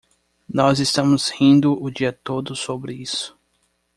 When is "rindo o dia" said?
1.29-2.11